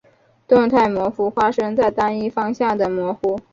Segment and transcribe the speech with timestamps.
[0.47, 3.39] 动态模糊发生在单一方向的模糊。